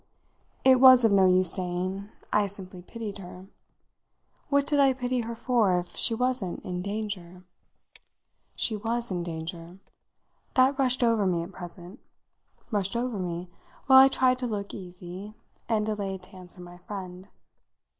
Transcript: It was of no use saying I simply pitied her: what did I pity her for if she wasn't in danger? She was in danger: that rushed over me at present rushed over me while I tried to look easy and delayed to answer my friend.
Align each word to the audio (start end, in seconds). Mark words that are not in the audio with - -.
It 0.65 0.79
was 0.79 1.05
of 1.05 1.11
no 1.11 1.27
use 1.27 1.53
saying 1.53 2.09
I 2.33 2.47
simply 2.47 2.81
pitied 2.81 3.19
her: 3.19 3.45
what 4.49 4.65
did 4.65 4.79
I 4.79 4.93
pity 4.93 5.19
her 5.19 5.35
for 5.35 5.77
if 5.77 5.95
she 5.95 6.15
wasn't 6.15 6.61
in 6.65 6.81
danger? 6.81 7.43
She 8.55 8.75
was 8.75 9.11
in 9.11 9.21
danger: 9.21 9.77
that 10.55 10.79
rushed 10.79 11.03
over 11.03 11.27
me 11.27 11.43
at 11.43 11.51
present 11.51 11.99
rushed 12.71 12.95
over 12.95 13.19
me 13.19 13.51
while 13.85 13.99
I 13.99 14.07
tried 14.07 14.39
to 14.39 14.47
look 14.47 14.73
easy 14.73 15.35
and 15.69 15.85
delayed 15.85 16.23
to 16.23 16.35
answer 16.35 16.61
my 16.61 16.79
friend. 16.79 17.27